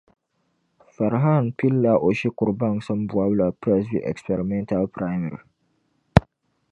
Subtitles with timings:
[0.95, 5.39] Farihan pilila o shikuru baŋsim bɔbu la Presby Experimental Primary.